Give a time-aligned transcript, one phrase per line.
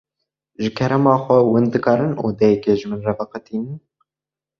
[0.61, 3.79] Ji kerema xwe hûn dikarin odeyekê ji min re veqetînin?